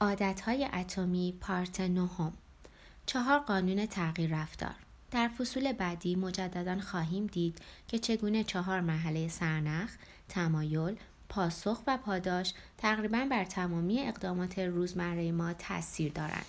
[0.00, 2.32] عادتهای اتمی پارت نهم
[3.06, 4.74] چهار قانون تغییر رفتار
[5.10, 7.58] در فصول بعدی مجددا خواهیم دید
[7.88, 9.90] که چگونه چهار مرحله سرنخ،
[10.28, 10.96] تمایل،
[11.28, 16.46] پاسخ و پاداش تقریبا بر تمامی اقدامات روزمره ما تاثیر دارند.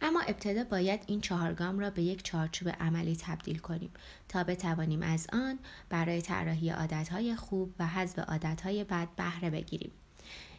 [0.00, 3.90] اما ابتدا باید این چهار گام را به یک چارچوب عملی تبدیل کنیم
[4.28, 5.58] تا بتوانیم از آن
[5.88, 9.92] برای طراحی عادتهای خوب و حذف عادتهای بد بهره بگیریم.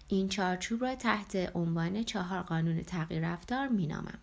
[0.10, 4.20] این چارچوب را تحت عنوان چهار قانون تغییر رفتار مینامم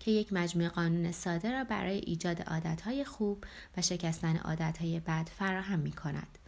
[0.00, 3.44] که یک مجموعه قانون ساده را برای ایجاد عادتهای خوب
[3.76, 6.38] و شکستن عادتهای بد فراهم می کند.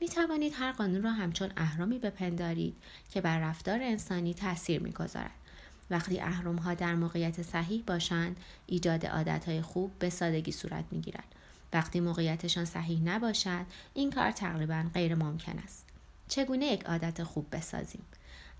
[0.00, 2.76] می توانید هر قانون را همچون اهرامی بپندارید
[3.10, 5.30] که بر رفتار انسانی تاثیر می گذارد.
[5.90, 8.36] وقتی اهرم ها در موقعیت صحیح باشند
[8.66, 11.34] ایجاد عادتهای خوب به سادگی صورت می گیرد.
[11.72, 15.86] وقتی موقعیتشان صحیح نباشد این کار تقریبا غیر ممکن است.
[16.28, 18.02] چگونه یک عادت خوب بسازیم؟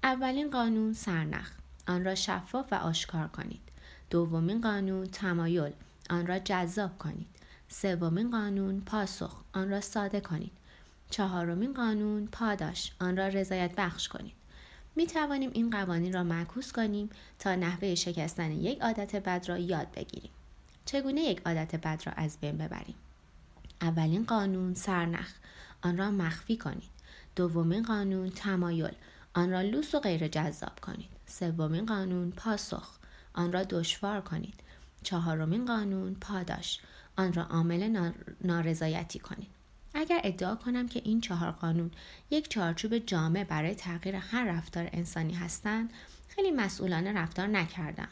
[0.03, 1.51] اولین قانون سرنخ.
[1.89, 3.61] آن را شفاف و آشکار کنید.
[4.11, 5.73] دومین قانون تمایل.
[6.11, 7.27] آن را جذاب کنید.
[7.69, 9.43] سومین قانون پاسخ.
[9.53, 10.53] آن را ساده کنید.
[11.11, 12.93] چهارمین قانون پاداش.
[13.01, 14.35] آن را رضایت بخش کنید.
[14.97, 19.93] می توانیم این قوانین را معکوس کنیم تا نحوه شکستن یک عادت بد را یاد
[19.93, 20.31] بگیریم.
[20.85, 22.95] چگونه یک عادت بد را از بین ببریم؟
[23.81, 25.33] اولین قانون سرنخ.
[25.83, 26.91] آن را مخفی کنید.
[27.37, 28.95] دومین قانون تمایل.
[29.37, 31.09] آن را لوس و غیر جذاب کنید.
[31.27, 32.99] سومین قانون پاسخ
[33.35, 34.61] آن را دشوار کنید.
[35.03, 36.81] چهارمین قانون پاداش
[37.17, 38.13] آن را عامل
[38.45, 39.57] نارضایتی کنید.
[39.95, 41.91] اگر ادعا کنم که این چهار قانون
[42.31, 45.93] یک چارچوب جامع برای تغییر هر رفتار انسانی هستند
[46.29, 48.09] خیلی مسئولانه رفتار نکردم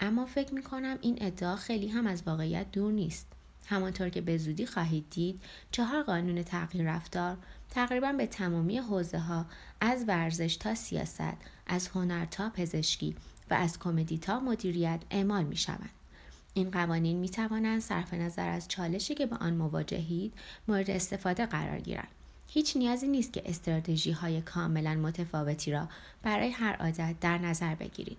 [0.00, 3.26] اما فکر می کنم این ادعا خیلی هم از واقعیت دور نیست
[3.66, 7.36] همانطور که به زودی خواهید دید چهار قانون تغییر رفتار
[7.70, 9.46] تقریبا به تمامی حوزه ها
[9.80, 11.34] از ورزش تا سیاست
[11.66, 13.16] از هنر تا پزشکی
[13.50, 15.90] و از کمدی تا مدیریت اعمال می شوند.
[16.54, 20.32] این قوانین می توانند صرف نظر از چالشی که به آن مواجهید
[20.68, 22.08] مورد استفاده قرار گیرند.
[22.48, 25.88] هیچ نیازی نیست که استراتژی های کاملا متفاوتی را
[26.22, 28.18] برای هر عادت در نظر بگیرید.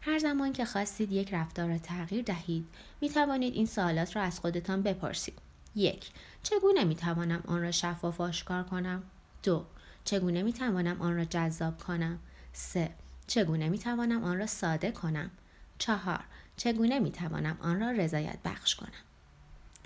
[0.00, 2.66] هر زمان که خواستید یک رفتار را تغییر دهید
[3.00, 5.47] می توانید این سوالات را از خودتان بپرسید.
[5.78, 6.10] یک
[6.42, 9.02] چگونه می توانم آن را شفاف آشکار کنم؟
[9.42, 9.64] دو
[10.04, 12.18] چگونه می توانم آن را جذاب کنم؟
[12.52, 12.90] سه
[13.26, 15.30] چگونه می توانم آن را ساده کنم؟
[15.78, 16.24] چهار
[16.56, 18.88] چگونه می توانم آن را رضایت بخش کنم؟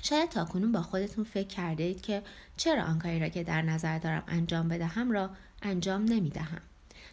[0.02, 2.22] شاید تاکنون با خودتون فکر کرده اید که
[2.56, 5.30] چرا آن کاری را که در نظر دارم انجام بدهم را
[5.62, 6.60] انجام نمی دهم؟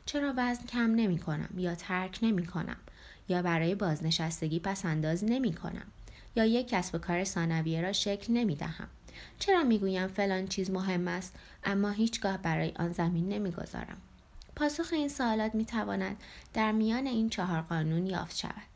[0.05, 2.77] چرا وزن کم نمی کنم یا ترک نمی کنم
[3.29, 5.85] یا برای بازنشستگی پس انداز نمی کنم
[6.35, 8.87] یا یک کسب و کار ثانویه را شکل نمی دهم
[9.39, 13.97] چرا می‌گویم فلان چیز مهم است اما هیچگاه برای آن زمین نمی‌گذارم؟
[14.55, 16.17] پاسخ این سوالات می تواند
[16.53, 18.69] در میان این چهار قانون یافت شود.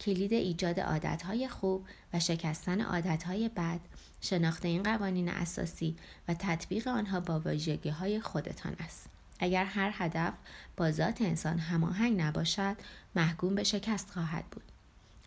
[0.00, 3.80] کلید ایجاد عادتهای خوب و شکستن عادتهای بد
[4.20, 5.96] شناخت این قوانین اساسی
[6.28, 9.06] و تطبیق آنها با ویژگی های خودتان است.
[9.38, 10.32] اگر هر هدف
[10.76, 12.76] با ذات انسان هماهنگ نباشد
[13.16, 14.73] محکوم به شکست خواهد بود.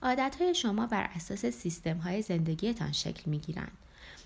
[0.02, 3.78] عادتهای شما بر اساس سیستم های زندگیتان شکل می گیرند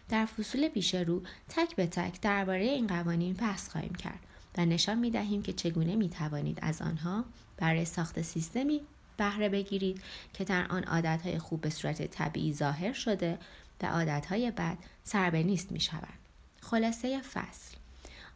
[0.09, 4.19] در فصول پیش رو تک به تک درباره این قوانین بحث خواهیم کرد
[4.57, 7.25] و نشان می دهیم که چگونه می توانید از آنها
[7.57, 8.81] برای ساخت سیستمی
[9.17, 10.01] بهره بگیرید
[10.33, 13.39] که در آن عادتهای خوب به صورت طبیعی ظاهر شده
[13.81, 16.19] و عادتهای بد سربه نیست می شوند.
[16.61, 17.75] خلاصه فصل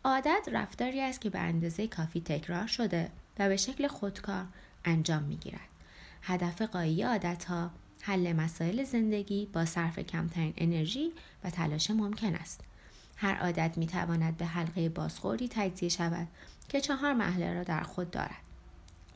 [0.03, 4.45] عادت رفتاری است که به اندازه کافی تکرار شده و به شکل خودکار
[4.85, 5.74] انجام می گیرد.
[6.27, 7.71] هدف قایی عادتها
[8.01, 11.11] حل مسائل زندگی با صرف کمترین انرژی
[11.43, 12.61] و تلاش ممکن است.
[13.15, 16.27] هر عادت می تواند به حلقه بازخوردی تجزیه شود
[16.69, 18.41] که چهار محله را در خود دارد.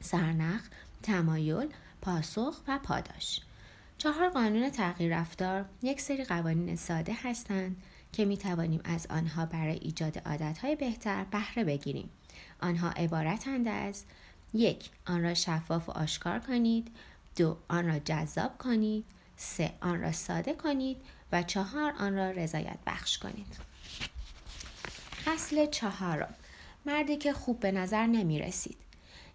[0.02, 0.62] سرنخ،
[1.04, 1.68] تمایل،
[2.02, 3.42] پاسخ و پاداش.
[3.98, 7.76] چهار قانون تغییر رفتار یک سری قوانین ساده هستند
[8.14, 12.10] که می توانیم از آنها برای ایجاد عادتهای بهتر بهره بگیریم.
[12.62, 14.04] آنها عبارتند از
[14.54, 16.92] یک آن را شفاف و آشکار کنید
[17.36, 19.06] دو آن را جذاب کنید.
[19.38, 20.98] سه آن را ساده کنید.
[21.32, 23.58] و چهار آن را رضایت بخش کنید.
[25.26, 26.36] فصل چهارم.
[26.86, 28.78] مردی که خوب به نظر نمی رسید.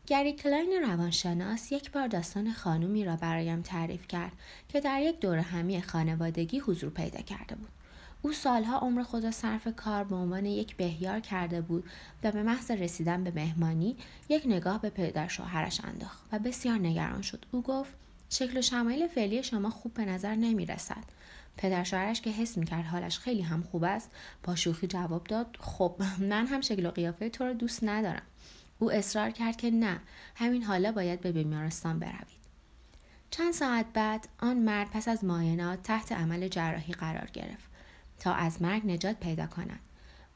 [0.07, 4.33] گری کلاین روانشناس یک بار داستان خانومی را برایم تعریف کرد
[4.69, 7.69] که در یک دور همی خانوادگی حضور پیدا کرده بود.
[8.25, 11.85] او سالها عمر خود را صرف کار به عنوان یک بهیار کرده بود
[12.23, 13.97] و به محض رسیدن به مهمانی
[14.29, 17.47] یک نگاه به پدر شوهرش انداخت و بسیار نگران شد.
[17.51, 17.95] او گفت
[18.31, 21.05] شکل و شمایل فعلی شما خوب به نظر نمی رسد.
[21.57, 24.11] پدر شوهرش که حس می کرد حالش خیلی هم خوب است
[24.43, 28.27] با شوخی جواب داد خب من هم شکل و قیافه تو رو دوست ندارم.
[28.79, 30.01] او اصرار کرد که نه
[30.35, 32.45] همین حالا باید به بیمارستان بروید.
[33.31, 37.74] چند ساعت بعد آن مرد پس از معاینات تحت عمل جراحی قرار گرفت.
[38.25, 39.81] تا از مرگ نجات پیدا کند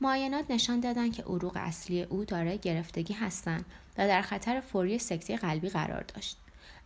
[0.00, 3.64] معاینات نشان دادند که عروق اصلی او دارای گرفتگی هستند
[3.98, 6.36] و در خطر فوری سکته قلبی قرار داشت.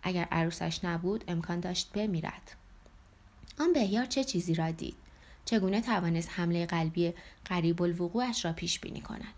[0.02, 2.56] اگر عروسش نبود امکان داشت بمیرد.
[3.60, 4.94] آن بهیار چه چیزی را دید؟
[5.44, 7.14] چگونه توانست حمله قلبی
[7.44, 9.34] قریب الوقوعش را پیش بینی کند؟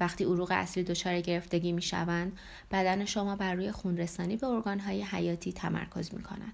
[0.00, 2.38] وقتی عروق اصلی دچار گرفتگی می شوند
[2.70, 6.52] بدن شما بر روی خونرسانی به ارگانهای حیاتی تمرکز می کند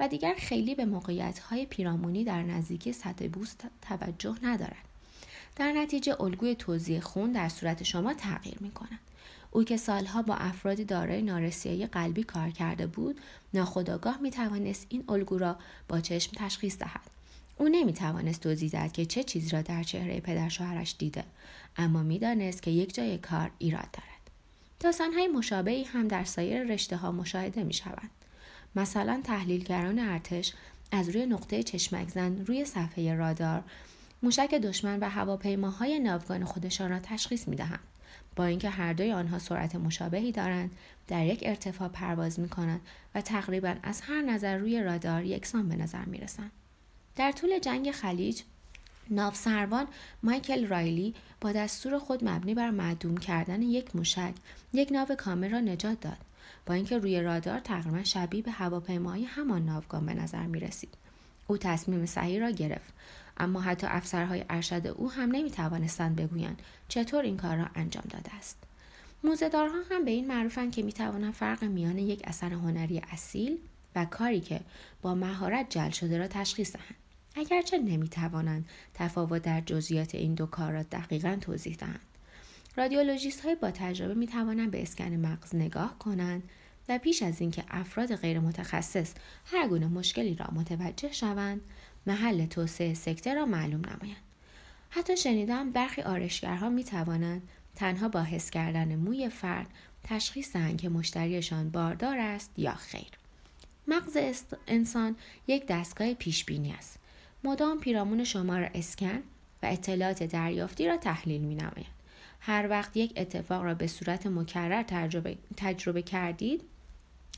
[0.00, 4.88] و دیگر خیلی به موقعیت های پیرامونی در نزدیکی سطح بوست توجه ندارد.
[5.56, 8.98] در نتیجه الگوی توزیع خون در صورت شما تغییر می کند
[9.50, 13.20] او که سالها با افرادی دارای نارسایی قلبی کار کرده بود
[13.54, 15.56] ناخداگاه می توانست این الگو را
[15.88, 17.10] با چشم تشخیص دهد.
[17.58, 21.24] او نمی توانست توضیح دهد که چه چیزی را در چهره پدر شوهرش دیده
[21.76, 24.30] اما می‌دانست که یک جای کار ایراد دارد.
[24.80, 28.10] داستانهای مشابهی هم در سایر رشته ها مشاهده می شوند.
[28.76, 30.52] مثلا تحلیلگران ارتش
[30.92, 33.62] از روی نقطه چشمک زن روی صفحه رادار
[34.22, 37.80] موشک دشمن و هواپیماهای ناوگان خودشان را تشخیص می دهند.
[38.36, 40.70] با اینکه هر دوی آنها سرعت مشابهی دارند
[41.08, 42.80] در یک ارتفاع پرواز می کنند
[43.14, 46.50] و تقریبا از هر نظر روی رادار یکسان به نظر می رسند.
[47.16, 48.42] در طول جنگ خلیج
[49.10, 49.86] ناوسروان
[50.22, 54.34] مایکل رایلی با دستور خود مبنی بر معدوم کردن یک موشک
[54.72, 56.16] یک ناو کامل را نجات داد
[56.66, 60.94] با اینکه روی رادار تقریبا شبیه به هواپیمای همان ناوگان به نظر می رسید.
[61.46, 62.92] او تصمیم صحیح را گرفت
[63.36, 68.34] اما حتی افسرهای ارشد او هم نمی توانستند بگویند چطور این کار را انجام داده
[68.34, 68.56] است.
[69.24, 73.58] موزهدارها هم به این معروفند که می توانند فرق میان یک اثر هنری اصیل
[73.96, 74.60] و کاری که
[75.02, 76.94] با مهارت جل شده را تشخیص دهند.
[77.36, 82.00] اگرچه نمی توانند تفاوت در جزئیات این دو کار را دقیقا توضیح دهند.
[82.78, 86.42] رادیولوژیست های با تجربه می توانند به اسکن مغز نگاه کنند
[86.88, 89.12] و پیش از اینکه افراد غیر متخصص
[89.44, 91.60] هر گونه مشکلی را متوجه شوند
[92.06, 94.22] محل توسعه سکته را معلوم نمایند.
[94.90, 99.66] حتی شنیدم برخی آرشگرها می توانند تنها با حس کردن موی فرد
[100.04, 103.10] تشخیص دهند که مشتریشان باردار است یا خیر.
[103.88, 104.16] مغز
[104.66, 105.16] انسان
[105.46, 106.98] یک دستگاه پیش بینی است.
[107.44, 109.18] مدام پیرامون شما را اسکن
[109.62, 111.97] و اطلاعات دریافتی را تحلیل می نماید.
[112.40, 116.62] هر وقت یک اتفاق را به صورت مکرر تجربه, تجربه کردید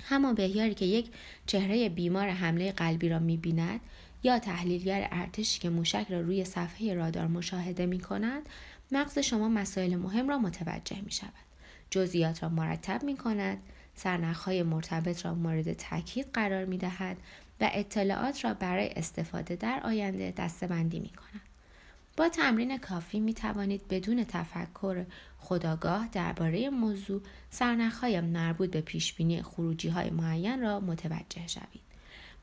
[0.03, 1.11] همان بهیاری که یک
[1.47, 3.81] چهره بیمار حمله قلبی را می بیند
[4.23, 8.49] یا تحلیلگر ارتشی که موشک را روی صفحه رادار مشاهده می کند
[8.93, 11.33] مغز شما مسائل مهم را متوجه می شود.
[11.91, 13.59] جزئیات را مرتب می کند،
[13.95, 17.17] سرنخهای مرتبط را مورد تاکید قرار می دهد
[17.61, 21.50] و اطلاعات را برای استفاده در آینده دستبندی می کند.
[22.21, 25.05] با تمرین کافی می توانید بدون تفکر
[25.39, 31.81] خداگاه درباره موضوع سرنخهای مربوط به پیشبینی خروجی های معین را متوجه شوید.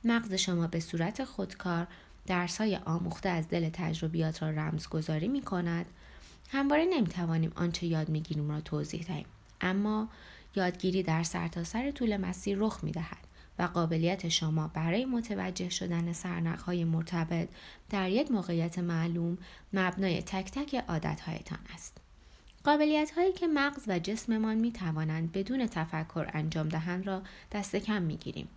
[0.03, 1.87] مغز شما به صورت خودکار
[2.27, 5.85] درسهای آموخته از دل تجربیات را رمزگذاری می کند.
[6.51, 9.25] همواره نمی توانیم آنچه یاد می گیریم را توضیح دهیم.
[9.61, 10.09] اما
[10.55, 13.26] یادگیری در سرتاسر سر طول مسیر رخ می دهد.
[13.59, 16.13] و قابلیت شما برای متوجه شدن
[16.65, 17.49] های مرتبط
[17.89, 19.37] در یک موقعیت معلوم
[19.73, 21.97] مبنای تک تک عادتهایتان است.
[22.63, 27.21] قابلیت هایی که مغز و جسممان می توانند بدون تفکر انجام دهند را
[27.51, 28.47] دست کم می گیریم.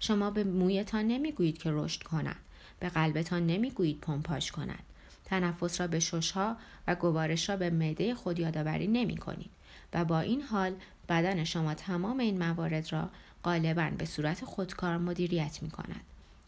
[0.00, 2.36] شما به مویتان نمی گویید که رشد کند.
[2.80, 4.82] به قلبتان نمی گویید پمپاژ کند.
[5.24, 6.56] تنفس را به ششها
[6.86, 9.50] و گوارش را به معده خود یادآوری نمی کنید
[9.92, 10.74] و با این حال
[11.08, 13.10] بدن شما تمام این موارد را
[13.44, 16.00] غالبا به صورت خودکار مدیریت می کند.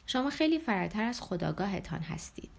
[0.06, 2.50] شما خیلی فراتر از خداگاهتان هستید.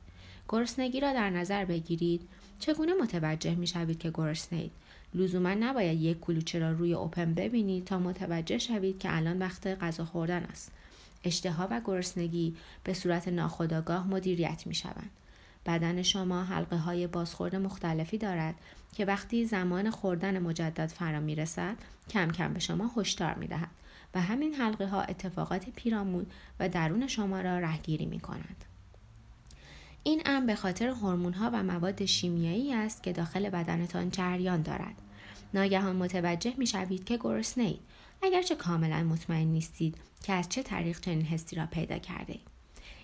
[0.49, 2.21] گرسنگی را در نظر بگیرید
[2.59, 4.71] چگونه متوجه می شوید که گرسنید
[5.13, 10.05] لزوما نباید یک کلوچه را روی اوپن ببینید تا متوجه شوید که الان وقت غذا
[10.05, 10.71] خوردن است
[11.23, 15.09] اشتها و گرسنگی به صورت ناخودآگاه مدیریت می شوند.
[15.65, 18.55] بدن شما حلقه های بازخورد مختلفی دارد
[18.95, 21.75] که وقتی زمان خوردن مجدد فرا می رسد
[22.09, 23.69] کم کم به شما هشدار می دهد
[24.13, 26.25] و همین حلقه ها اتفاقات پیرامون
[26.59, 28.65] و درون شما را رهگیری می کند.
[30.03, 34.95] این امر به خاطر هورمون ها و مواد شیمیایی است که داخل بدنتان جریان دارد.
[35.53, 37.79] ناگهان متوجه می شوید که گرسنه اید
[38.21, 42.47] اگرچه کاملا مطمئن نیستید که از چه طریق چنین حسی را پیدا کرده اید.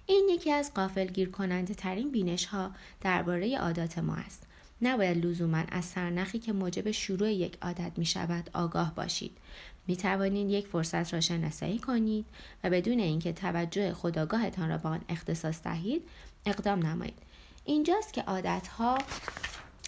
[0.05, 4.43] این یکی از قافل گیر کننده ترین بینش ها درباره عادات ما است.
[4.81, 9.37] نباید لزوما از سرنخی که موجب شروع یک عادت می شود آگاه باشید.
[9.89, 12.25] می توانید یک فرصت را شناسایی کنید
[12.63, 16.01] و بدون اینکه توجه خداگاهتان را به آن اختصاص دهید
[16.45, 17.17] اقدام نمایید.
[17.65, 18.97] اینجاست که عادتها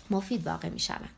[0.10, 1.10] مفید واقع می شوند.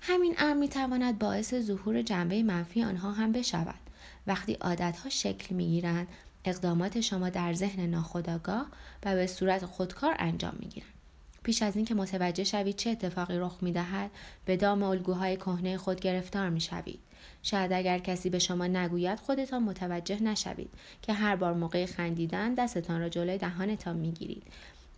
[0.00, 3.80] همین امر می تواند باعث ظهور جنبه منفی آنها هم بشود
[4.26, 6.08] وقتی عادتها شکل می گیرند
[6.44, 8.66] اقدامات شما در ذهن ناخودآگاه
[9.04, 10.99] و به صورت خودکار انجام می گیرند
[11.42, 14.10] پیش از اینکه متوجه شوید چه اتفاقی رخ می دهد
[14.44, 17.00] به دام الگوهای کهنه خود گرفتار می شوید
[17.42, 20.70] شاید اگر کسی به شما نگوید خودتان متوجه نشوید
[21.02, 24.42] که هر بار موقع خندیدن دستتان را جلوی دهانتان می‌گیرید.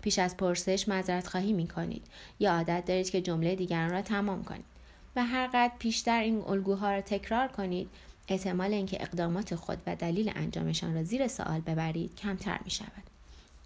[0.03, 2.07] پیش از پرسش معذرت خواهی می کنید
[2.41, 4.65] یا عادت دارید که جمله دیگران را تمام کنید.
[5.17, 7.89] و هر قدر پیشتر این الگوها را تکرار کنید
[8.29, 13.12] احتمال اینکه اقدامات خود و دلیل انجامشان را زیر سوال ببرید کمتر می شود.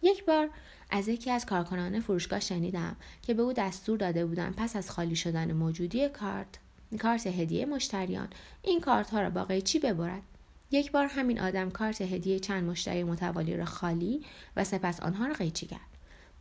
[0.07, 0.51] یک بار
[0.91, 5.17] از یکی از کارکنان فروشگاه شنیدم که به او دستور داده بودند پس از خالی
[5.17, 6.59] شدن موجودی کارت
[7.01, 8.29] کارت هدیه مشتریان
[8.63, 10.23] این کارت ها را با قیچی ببرد؟
[10.71, 14.25] یک بار همین آدم کارت هدیه چند مشتری متوالی را خالی
[14.57, 15.81] و سپس آنها را قیچی کرد.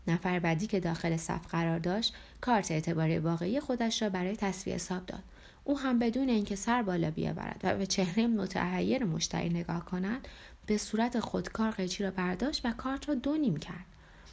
[0.07, 5.05] نفر بعدی که داخل صف قرار داشت کارت اعتباری واقعی خودش را برای تصفیه حساب
[5.05, 5.23] داد.
[5.63, 10.27] او هم بدون اینکه سر بالا بیاورد و به چهره متحیر مشتری نگاه کند
[10.65, 13.85] به صورت خودکار قیچی را برداشت و کارت را دو نیم کرد.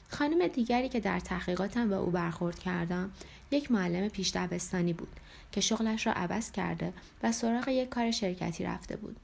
[0.09, 3.11] خانم دیگری که در تحقیقاتم با او برخورد کردم
[3.51, 5.21] یک معلم پیش دبستانی بود
[5.53, 9.17] که شغلش را عوض کرده و سراغ یک کار شرکتی رفته بود.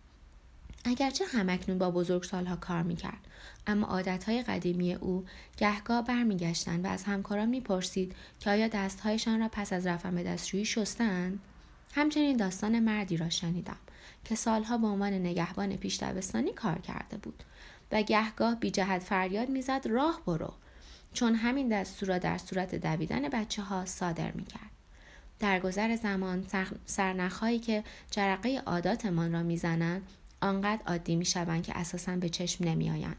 [0.85, 3.21] اگرچه همکنون با بزرگسالها کار می‌کرد
[3.67, 5.25] اما عادتهای قدیمی او
[5.57, 10.65] گهگاه برمیگشتند و از همکاران می‌پرسید که آیا دستهایشان را پس از رفتن به دستشویی
[10.65, 11.41] شستند
[11.99, 13.77] همچنین داستان مردی را شنیدم
[14.25, 17.43] که سالها به عنوان نگهبان پیش دبستانی کار کرده بود
[17.93, 20.53] و گهگاه بی جهت فریاد می‌زد راه برو
[21.13, 24.71] چون همین دستور را در صورت دویدن بچه ها صادر می کرد.
[25.39, 26.47] در گذر زمان
[26.87, 30.03] سرنخهایی که جرقه عاداتمان را می‌زنند
[30.41, 33.17] آنقدر عادی می شوند که اساسا به چشم نمی آیند.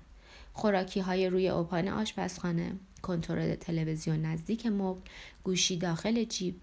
[0.53, 2.71] خوراکی های روی اوپان آشپزخانه،
[3.01, 4.99] کنترل تلویزیون نزدیک مبل،
[5.43, 6.55] گوشی داخل جیب.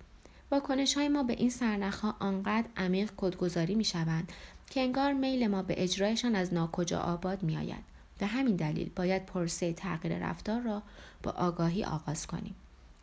[0.51, 4.33] واکنش های ما به این سرنخ ها آنقدر عمیق کدگذاری می شوند
[4.71, 7.85] که انگار میل ما به اجرایشان از ناکجا آباد می آید.
[8.19, 10.83] به همین دلیل باید پرسه تغییر رفتار را
[11.23, 12.55] با آگاهی آغاز کنیم.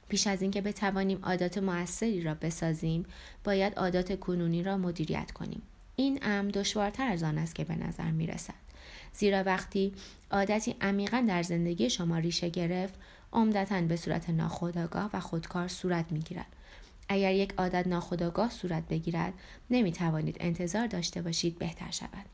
[0.09, 3.05] پیش از اینکه بتوانیم عادات موثری را بسازیم،
[3.43, 5.61] باید عادات کنونی را مدیریت کنیم.
[5.95, 8.53] این امر دشوارتر از آن است که به نظر می رسد.
[9.13, 9.93] زیرا وقتی
[10.31, 12.93] عادتی عمیقا در زندگی شما ریشه گرفت،
[13.33, 16.45] عمدتا به صورت ناخودآگاه و خودکار صورت می گیرد.
[17.09, 19.33] اگر یک عادت ناخودآگاه صورت بگیرد،
[19.69, 22.25] نمی توانید انتظار داشته باشید بهتر شود.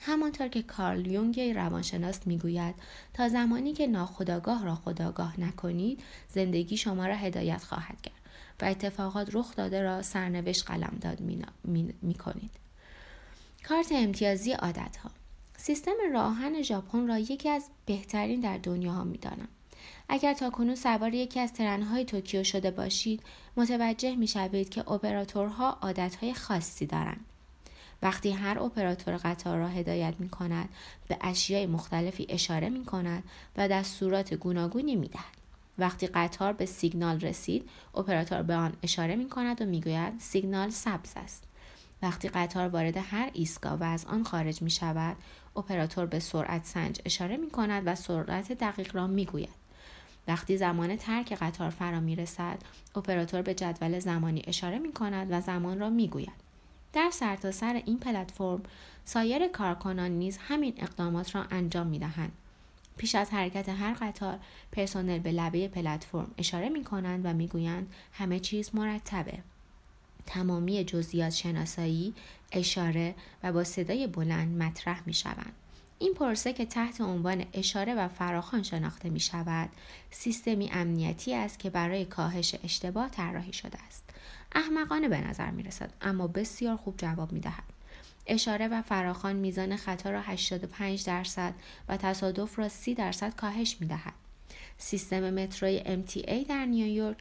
[0.00, 2.74] همانطور که کارل یونگ روانشناس می‌گوید
[3.14, 8.14] تا زمانی که ناخداگاه را خداگاه نکنید زندگی شما را هدایت خواهد کرد
[8.60, 11.20] و اتفاقات رخ داده را سرنوشت قلمداد
[11.64, 12.50] می, می کنید.
[13.68, 15.10] کارت امتیازی عادت ها
[15.56, 19.48] سیستم راهن ژاپن را یکی از بهترین در دنیا ها می دانم.
[20.12, 23.22] اگر تا کنون سوار یکی از ترنهای توکیو شده باشید
[23.56, 27.24] متوجه می شوید که اپراتورها عادتهای خاصی دارند
[28.02, 30.68] وقتی هر اپراتور قطار را هدایت می کند
[31.08, 33.24] به اشیای مختلفی اشاره می کند
[33.56, 35.40] و دستورات گوناگونی می دهد.
[35.78, 40.70] وقتی قطار به سیگنال رسید اپراتور به آن اشاره می کند و می گوید سیگنال
[40.70, 41.44] سبز است
[42.02, 45.16] وقتی قطار وارد هر ایستگاه و از آن خارج می شود
[45.56, 49.59] اپراتور به سرعت سنج اشاره می کند و سرعت دقیق را می گوید.
[50.30, 52.58] وقتی زمان ترک قطار فرا می رسد
[52.96, 56.32] اپراتور به جدول زمانی اشاره می کند و زمان را می گوید.
[56.92, 58.62] در سرتاسر سر این پلتفرم
[59.04, 62.32] سایر کارکنان نیز همین اقدامات را انجام می دهند.
[62.96, 64.38] پیش از حرکت هر قطار
[64.72, 69.38] پرسنل به لبه پلتفرم اشاره می کنند و می گویند همه چیز مرتبه.
[70.26, 72.14] تمامی جزئیات شناسایی،
[72.52, 75.52] اشاره و با صدای بلند مطرح می شوند.
[76.02, 79.68] این پرسه که تحت عنوان اشاره و فراخان شناخته می شود،
[80.10, 84.04] سیستمی امنیتی است که برای کاهش اشتباه طراحی شده است.
[84.52, 87.64] احمقانه به نظر می رسد اما بسیار خوب جواب می دهد.
[88.26, 91.54] اشاره و فراخان میزان خطا را 85 درصد
[91.88, 94.14] و تصادف را 30 درصد کاهش می دهد.
[94.78, 97.16] سیستم متروی MTA در نیویورک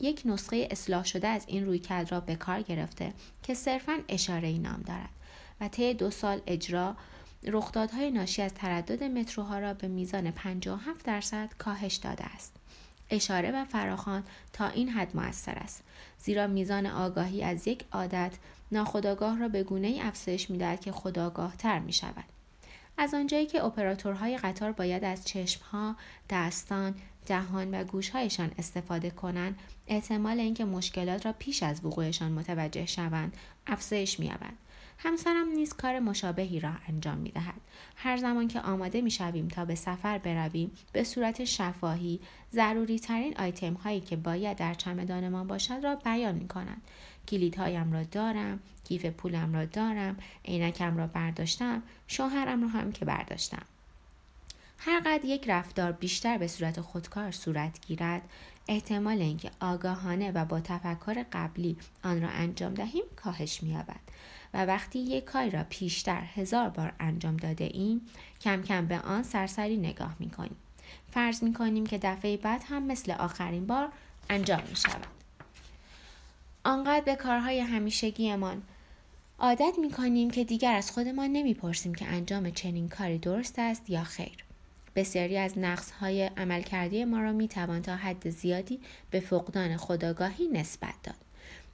[0.00, 3.12] یک نسخه اصلاح شده از این رویکرد را به کار گرفته
[3.42, 5.10] که صرفا اشاره ای نام دارد
[5.60, 6.96] و طی دو سال اجرا
[7.44, 12.56] رخدادهای ناشی از تردد متروها را به میزان 57 درصد کاهش داده است.
[13.10, 15.82] اشاره و فراخان تا این حد موثر است
[16.18, 18.32] زیرا میزان آگاهی از یک عادت
[18.72, 22.24] ناخودآگاه را به گونه ای افزایش می‌دهد که خداگاه تر می شود.
[22.98, 25.96] از آنجایی که اپراتورهای قطار باید از چشمها،
[26.30, 26.94] دستان،
[27.26, 34.20] دهان و گوشهایشان استفاده کنند احتمال اینکه مشکلات را پیش از وقوعشان متوجه شوند افزایش
[34.20, 34.52] مییابد
[34.98, 37.60] همسرم نیز کار مشابهی را انجام می دهد.
[37.96, 42.20] هر زمان که آماده می شویم تا به سفر برویم به صورت شفاهی
[42.52, 46.82] ضروری ترین آیتم هایی که باید در چمدانمان باشد را بیان می کنند
[47.28, 53.62] کلیدهایم را دارم کیف پولم را دارم عینکم را برداشتم شوهرم را هم که برداشتم
[54.88, 58.22] هرقدر یک رفتار بیشتر به صورت خودکار صورت گیرد
[58.68, 64.00] احتمال اینکه آگاهانه و با تفکر قبلی آن را انجام دهیم کاهش مییابد
[64.54, 68.00] و وقتی یک کاری را پیشتر هزار بار انجام داده ایم
[68.40, 70.56] کم کم به آن سرسری نگاه می کنیم.
[71.10, 73.88] فرض می کنیم که دفعه بعد هم مثل آخرین بار
[74.30, 75.06] انجام می شود.
[76.64, 78.62] آنقدر به کارهای همیشگیمان
[79.38, 84.04] عادت می کنیم که دیگر از خودمان نمی‌پرسیم که انجام چنین کاری درست است یا
[84.04, 84.47] خیر.
[84.98, 90.48] بسیاری از نقص های عملکردی ما را می توان تا حد زیادی به فقدان خداگاهی
[90.48, 91.14] نسبت داد.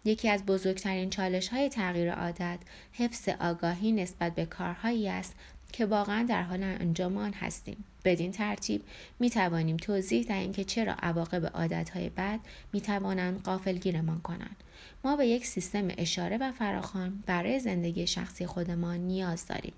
[0.05, 2.59] یکی از بزرگترین چالش های تغییر عادت
[2.93, 5.35] حفظ آگاهی نسبت به کارهایی است
[5.77, 7.85] که واقعا در حال انجام آن هستیم.
[8.05, 8.83] بدین ترتیب
[9.21, 12.41] می توانیم توضیح دهیم که چرا عواقب عادتهای بد
[12.73, 14.57] می توانند قافلگیرمان کنند.
[15.05, 19.73] ما به یک سیستم اشاره و فراخوان برای زندگی شخصی خودمان نیاز داریم.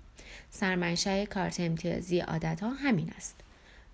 [0.49, 3.35] سرمنشأ کارت امتیازی عادتها همین است.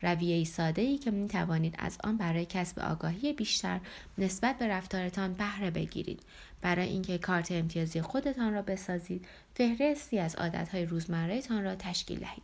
[0.04, 3.80] رویه ساده ای که می توانید از آن برای کسب آگاهی بیشتر
[4.18, 6.20] نسبت به رفتارتان بهره بگیرید.
[6.62, 12.44] برای اینکه کارت امتیازی خودتان را بسازید فهرستی از عادتهای روزمرهتان را تشکیل دهید.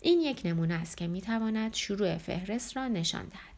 [0.00, 3.54] این یک نمونه است که می تواند شروع فهرست را نشان دهد.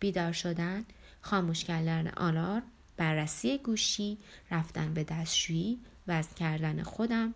[0.00, 0.84] بیدار شدن
[1.20, 2.62] خاموش کردن آلارم
[2.96, 4.18] بررسی گوشی
[4.50, 5.78] رفتن به دستشویی
[6.08, 7.34] وزن کردن خودم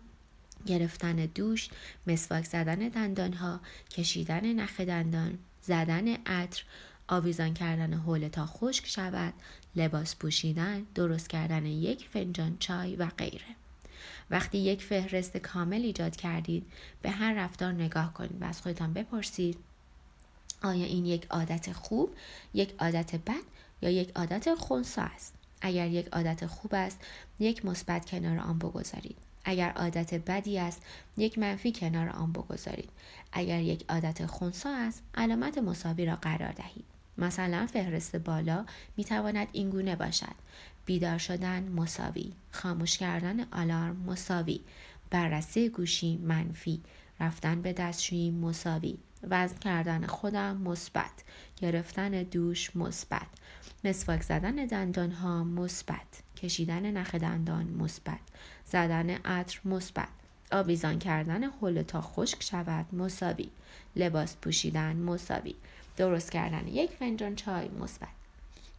[0.65, 1.69] گرفتن دوش،
[2.07, 6.63] مسواک زدن دندانها، کشیدن نخ دندان، زدن عطر،
[7.07, 9.33] آویزان کردن حوله تا خشک شود،
[9.75, 13.55] لباس پوشیدن، درست کردن یک فنجان چای و غیره.
[14.29, 16.65] وقتی یک فهرست کامل ایجاد کردید
[17.01, 19.57] به هر رفتار نگاه کنید و از خودتان بپرسید
[20.63, 22.15] آیا این یک عادت خوب،
[22.53, 23.43] یک عادت بد
[23.81, 26.99] یا یک عادت خونسا است؟ اگر یک عادت خوب است،
[27.39, 29.17] یک مثبت کنار آن بگذارید.
[29.45, 30.81] اگر عادت بدی است
[31.17, 32.89] یک منفی کنار آن بگذارید.
[33.31, 36.85] اگر یک عادت خونسا است علامت مساوی را قرار دهید.
[37.17, 38.65] مثلا فهرست بالا
[38.97, 40.35] می تواند این گونه باشد.
[40.85, 42.33] بیدار شدن مساوی.
[42.51, 44.61] خاموش کردن آلارم مساوی.
[45.09, 46.81] بررسی گوشی منفی.
[47.19, 48.97] رفتن به دستشویی مساوی.
[49.23, 51.23] وزن کردن خودم مثبت.
[51.57, 53.27] گرفتن دوش مثبت.
[53.83, 56.23] مسواک زدن دندان ها مثبت.
[56.43, 58.19] کشیدن نخ دندان مثبت
[58.65, 60.07] زدن عطر مثبت
[60.51, 63.49] آویزان کردن حوله تا خشک شود مساوی
[63.95, 65.55] لباس پوشیدن مساوی
[65.97, 68.07] درست کردن یک فنجان چای مثبت.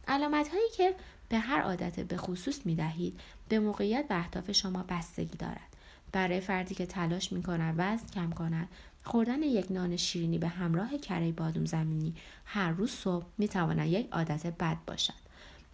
[0.07, 0.95] علامت هایی که
[1.29, 5.75] به هر عادت به خصوص می دهید به موقعیت و اهداف شما بستگی دارد.
[6.11, 8.67] برای فردی که تلاش می کند وزن کم کند
[9.03, 14.07] خوردن یک نان شیرینی به همراه کره بادوم زمینی هر روز صبح می تواند یک
[14.11, 15.24] عادت بد باشد.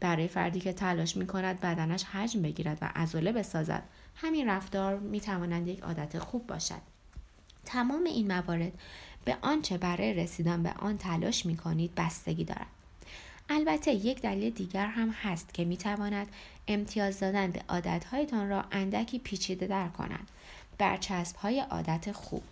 [0.02, 3.84] برای فردی که تلاش می کند بدنش حجم بگیرد و عضله بسازد.
[4.16, 6.82] همین رفتار می تواند یک عادت خوب باشد.
[7.66, 8.72] تمام این موارد
[9.26, 12.68] به آنچه برای رسیدن به آن تلاش می کنید بستگی دارد.
[13.50, 16.28] البته یک دلیل دیگر هم هست که می تواند
[16.68, 20.28] امتیاز دادن به عادتهایتان را اندکی پیچیده در کند.
[20.78, 22.44] برچسب های عادت خوب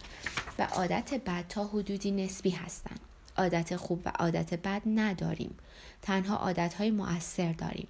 [0.60, 3.00] و عادت بد تا حدودی نسبی هستند.
[3.40, 5.56] عادت خوب و عادت بد نداریم.
[6.02, 7.88] تنها عادت های مؤثر داریم.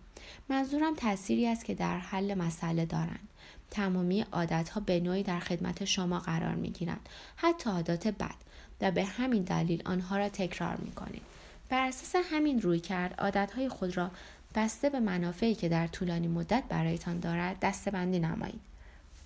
[0.49, 3.27] منظورم تأثیری است که در حل مسئله دارند.
[3.71, 8.35] تمامی عادت ها به نوعی در خدمت شما قرار می گیرند حتی عادات بد.
[8.81, 11.21] و به همین دلیل آنها را تکرار می کنید
[11.69, 14.11] بر اساس همین روی کرد عادت های خود را
[14.55, 18.61] بسته به منافعی که در طولانی مدت برایتان دارد دستبندی نمایید.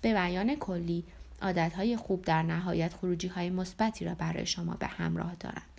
[0.02, 1.04] به بیان کلی
[1.42, 5.73] عادت های خوب در نهایت خروجی های مثبتی را برای شما به همراه دارند.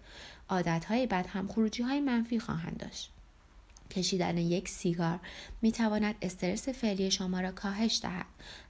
[0.50, 3.12] عادت های بد هم خروجی های منفی خواهند داشت.
[3.92, 5.20] کشیدن یک سیگار
[5.62, 8.26] می تواند استرس فعلی شما را کاهش دهد.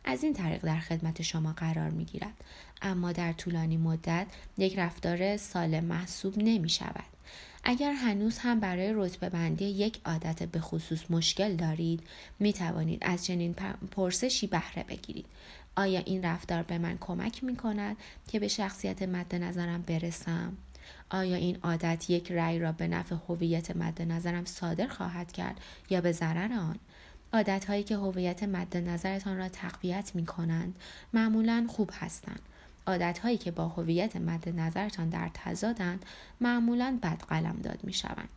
[0.05, 2.33] از این طریق در خدمت شما قرار می گیرد
[2.81, 7.15] اما در طولانی مدت یک رفتار سالم محسوب نمی شود
[7.63, 12.03] اگر هنوز هم برای رتبه بندی یک عادت به خصوص مشکل دارید
[12.39, 13.55] می توانید از چنین
[13.91, 15.25] پرسشی بهره بگیرید.
[15.77, 20.57] آیا این رفتار به من کمک می کند که به شخصیت مد نظرم برسم؟
[21.09, 26.01] آیا این عادت یک رأی را به نفع هویت مد نظرم صادر خواهد کرد یا
[26.01, 26.79] به ضرر آن؟
[27.33, 30.75] عادت هایی که هویت مد نظرتان را تقویت می کنند
[31.13, 32.39] معمولا خوب هستند.
[32.87, 36.05] عادت هایی که با هویت مد نظرتان در تضادند
[36.41, 38.29] معمولا بد قلم داد می شوند.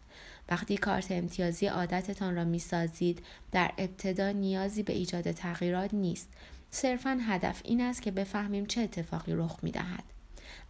[0.48, 6.28] وقتی کارت امتیازی عادتتان را می سازید در ابتدا نیازی به ایجاد تغییرات نیست.
[6.70, 10.17] صرفا هدف این است که بفهمیم چه اتفاقی رخ می دهد.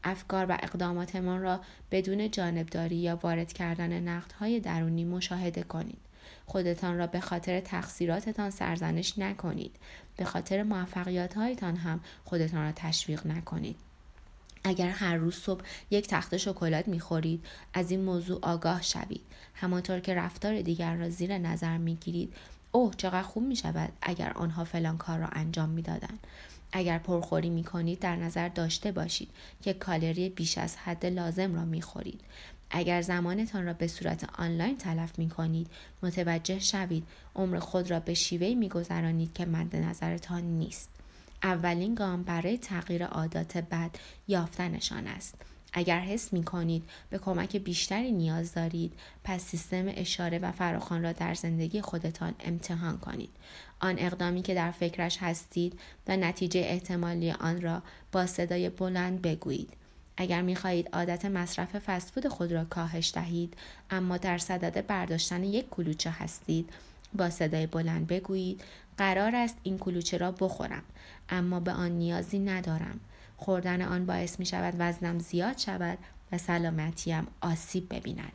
[0.04, 5.98] افکار و اقداماتمان را بدون جانبداری یا وارد کردن نقدهای درونی مشاهده کنید.
[6.46, 9.76] خودتان را به خاطر تقصیراتتان سرزنش نکنید.
[10.16, 13.76] به خاطر موفقیت هایتان هم خودتان را تشویق نکنید.
[14.64, 19.20] اگر هر روز صبح یک تخت شکلات می‌خورید از این موضوع آگاه شوید.
[19.54, 22.34] همانطور که رفتار دیگر را زیر نظر می‌گیرید
[22.72, 26.26] اوه چقدر خوب می شود اگر آنها فلان کار را انجام می‌دادند.
[26.72, 29.30] اگر پرخوری می کنید در نظر داشته باشید
[29.62, 32.20] که کالری بیش از حد لازم را می خورید.
[32.70, 35.66] اگر زمانتان را به صورت آنلاین تلف می کنید
[36.02, 40.90] متوجه شوید عمر خود را به شیوهی می گذرانید که مد نظرتان نیست.
[41.42, 43.90] اولین گام برای تغییر عادات بد
[44.28, 45.34] یافتنشان است.
[45.72, 48.92] اگر حس می کنید به کمک بیشتری نیاز دارید
[49.24, 53.30] پس سیستم اشاره و فراخان را در زندگی خودتان امتحان کنید.
[53.80, 59.72] آن اقدامی که در فکرش هستید و نتیجه احتمالی آن را با صدای بلند بگویید.
[60.16, 63.54] اگر می خواهید عادت مصرف فسفود خود را کاهش دهید
[63.90, 66.70] اما در صدد برداشتن یک کلوچه هستید
[67.14, 68.60] با صدای بلند بگویید
[68.98, 70.82] قرار است این کلوچه را بخورم
[71.28, 73.00] اما به آن نیازی ندارم
[73.36, 75.98] خوردن آن باعث می شود وزنم زیاد شود
[76.32, 78.32] و سلامتیم آسیب ببیند.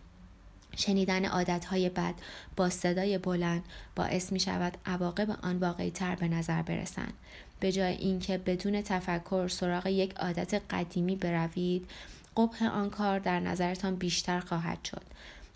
[0.76, 2.14] شنیدن عادتهای بد
[2.56, 3.64] با صدای بلند
[3.96, 7.14] باعث می شود عواقب آن واقعی تر به نظر برسند.
[7.60, 11.90] به جای اینکه بدون تفکر سراغ یک عادت قدیمی بروید
[12.38, 15.04] قبح آن کار در نظرتان بیشتر خواهد شد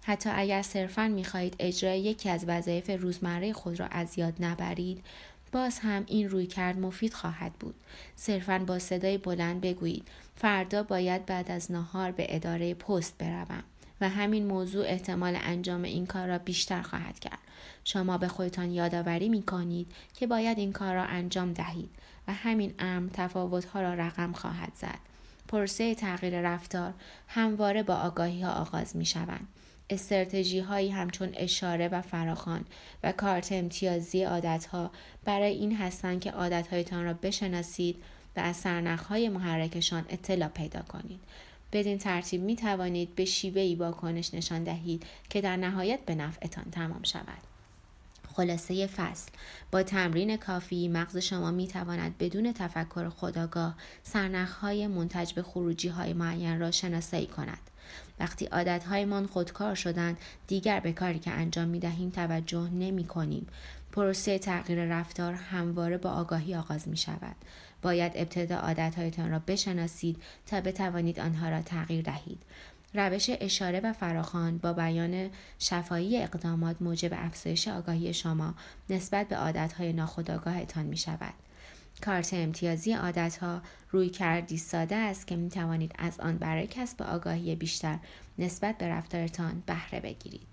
[0.04, 5.04] حتی اگر صرفا می‌خواهید اجرای یکی از وظایف روزمره خود را از یاد نبرید
[5.52, 7.76] باز هم این روی کرد مفید خواهد بود.
[8.16, 13.64] صرفا با صدای بلند بگویید فردا باید بعد از نهار به اداره پست بروم
[14.02, 17.40] و همین موضوع احتمال انجام این کار را بیشتر خواهد کرد.
[17.84, 21.90] شما به خودتان یادآوری می کنید که باید این کار را انجام دهید
[22.28, 25.00] و همین امر تفاوتها را رقم خواهد زد.
[25.48, 26.94] پرسه تغییر رفتار
[27.28, 29.48] همواره با آگاهی ها آغاز می شوند.
[29.90, 32.66] استراتژی هایی همچون اشاره و فراخان
[33.04, 34.92] و کارت امتیازی عادت ها
[35.26, 38.04] برای این هستند که عادت هایتان را بشناسید
[38.38, 41.20] و از سرنخ های محرکشان اطلاع پیدا کنید.
[41.72, 47.04] بدین ترتیب می توانید به شیوهی واکنش نشان دهید که در نهایت به نفعتان تمام
[47.04, 47.42] شود.
[48.34, 49.32] خلاصه فصل
[49.72, 53.76] با تمرین کافی مغز شما می تواند بدون تفکر خداگاه
[54.62, 57.60] های منتج به خروجی های معین را شناسایی کند.
[58.20, 63.48] وقتی عادتهایمان خودکار شدند دیگر به کاری که انجام می دهیم توجه نمی کنیم.
[63.92, 67.36] پروسه تغییر رفتار همواره با آگاهی آغاز می شود.
[67.82, 72.44] باید ابتدا عادتهایتان را بشناسید تا بتوانید آنها را تغییر دهید.
[72.94, 78.54] روش اشاره و فراخوان با بیان شفایی اقدامات موجب افزایش آگاهی شما
[78.90, 81.34] نسبت به عادتهای ناخودآگاهتان می شود.
[82.02, 83.62] کارت امتیازی عادتها
[83.92, 88.00] روی کردی ساده است که می توانید از آن برای کسب آگاهی بیشتر
[88.40, 90.48] نسبت به رفتارتان بهره بگیرید.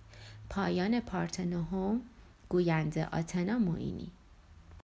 [0.51, 2.01] پایان پارت نهم
[2.49, 4.11] گوینده آتنا موینی